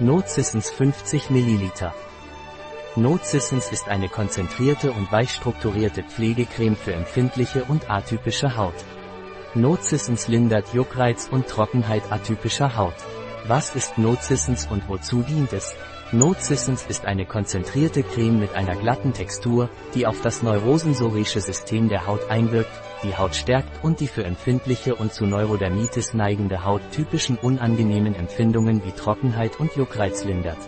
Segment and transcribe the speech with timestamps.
[0.00, 1.70] Nocissens 50 ml.
[2.96, 8.74] Nocissens ist eine konzentrierte und weich strukturierte Pflegecreme für empfindliche und atypische Haut.
[9.54, 12.96] Nocissens lindert Juckreiz und Trockenheit atypischer Haut.
[13.46, 15.76] Was ist Nocissens und wozu dient es?
[16.10, 22.08] Nocissens ist eine konzentrierte Creme mit einer glatten Textur, die auf das neurosensorische System der
[22.08, 22.72] Haut einwirkt,
[23.04, 28.84] die Haut stärkt und die für empfindliche und zu Neurodermitis neigende Haut typischen unangenehmen Empfindungen
[28.84, 30.58] wie Trockenheit und Juckreiz lindert.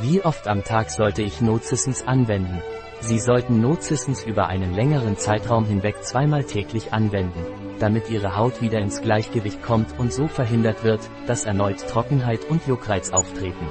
[0.00, 2.62] Wie oft am Tag sollte ich Nocissens anwenden?
[3.00, 7.44] Sie sollten Nocissens über einen längeren Zeitraum hinweg zweimal täglich anwenden,
[7.78, 12.66] damit Ihre Haut wieder ins Gleichgewicht kommt und so verhindert wird, dass erneut Trockenheit und
[12.66, 13.68] Juckreiz auftreten.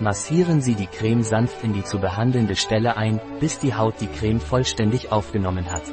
[0.00, 4.08] Massieren Sie die Creme sanft in die zu behandelnde Stelle ein, bis die Haut die
[4.08, 5.84] Creme vollständig aufgenommen hat.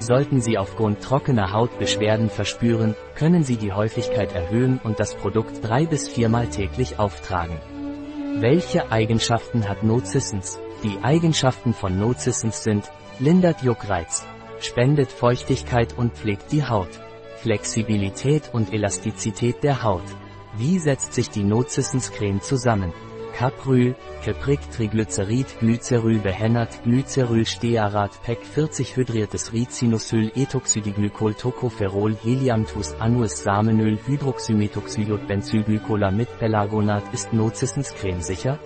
[0.00, 5.62] Sollten Sie aufgrund trockener Haut Beschwerden verspüren, können Sie die Häufigkeit erhöhen und das Produkt
[5.62, 7.58] drei bis viermal täglich auftragen.
[8.38, 10.58] Welche Eigenschaften hat Nocissens?
[10.82, 14.24] Die Eigenschaften von Nocissens sind, lindert Juckreiz,
[14.60, 16.98] spendet Feuchtigkeit und pflegt die Haut,
[17.36, 20.02] Flexibilität und Elastizität der Haut.
[20.56, 22.94] Wie setzt sich die Nocissens Creme zusammen?
[23.32, 33.42] Capryl, Kepric Triglycerid Glyceryl behennert Glyceryl Stearat PEC 40 hydriertes Ricinusyl Ethoxydiglykol Tocopherol Helianthus Annuus
[33.42, 38.58] Samenöl Hydroxymetoxylotbenzylglycola mit Pelagonat ist Nocissens Creme sicher?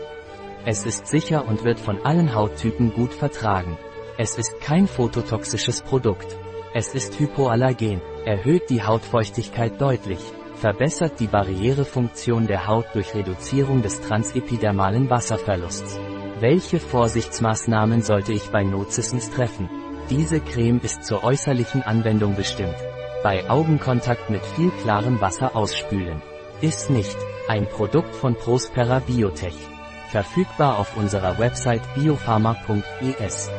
[0.66, 3.78] Es ist sicher und wird von allen Hauttypen gut vertragen.
[4.18, 6.36] Es ist kein phototoxisches Produkt.
[6.72, 10.20] Es ist hypoallergen, erhöht die Hautfeuchtigkeit deutlich
[10.64, 16.00] verbessert die Barrierefunktion der Haut durch Reduzierung des transepidermalen Wasserverlusts.
[16.40, 19.68] Welche Vorsichtsmaßnahmen sollte ich bei Nocissens treffen?
[20.08, 22.78] Diese Creme ist zur äußerlichen Anwendung bestimmt.
[23.22, 26.22] Bei Augenkontakt mit viel klarem Wasser ausspülen.
[26.62, 29.58] Ist nicht ein Produkt von Prospera Biotech.
[30.08, 33.50] Verfügbar auf unserer Website biopharma.es.